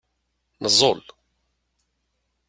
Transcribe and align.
Neẓẓul. 0.61 1.01